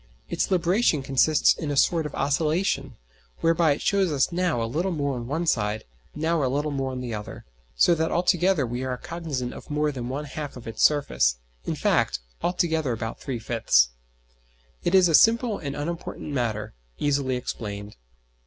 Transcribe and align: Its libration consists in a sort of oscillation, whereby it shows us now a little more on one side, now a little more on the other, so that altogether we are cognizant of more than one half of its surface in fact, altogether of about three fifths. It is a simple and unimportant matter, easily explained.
Its 0.29 0.49
libration 0.49 1.03
consists 1.03 1.53
in 1.53 1.69
a 1.69 1.77
sort 1.77 2.07
of 2.07 2.15
oscillation, 2.15 2.95
whereby 3.41 3.73
it 3.73 3.83
shows 3.83 4.11
us 4.11 4.31
now 4.31 4.59
a 4.59 4.65
little 4.65 4.91
more 4.91 5.13
on 5.13 5.27
one 5.27 5.45
side, 5.45 5.83
now 6.15 6.43
a 6.43 6.49
little 6.49 6.71
more 6.71 6.91
on 6.91 7.01
the 7.01 7.13
other, 7.13 7.45
so 7.75 7.93
that 7.93 8.11
altogether 8.11 8.65
we 8.65 8.83
are 8.83 8.97
cognizant 8.97 9.53
of 9.53 9.69
more 9.69 9.91
than 9.91 10.09
one 10.09 10.25
half 10.25 10.57
of 10.57 10.67
its 10.67 10.81
surface 10.81 11.35
in 11.65 11.75
fact, 11.75 12.17
altogether 12.41 12.93
of 12.93 12.97
about 12.99 13.19
three 13.19 13.37
fifths. 13.37 13.89
It 14.83 14.95
is 14.95 15.07
a 15.07 15.13
simple 15.13 15.59
and 15.59 15.75
unimportant 15.75 16.31
matter, 16.33 16.73
easily 16.97 17.35
explained. 17.35 17.95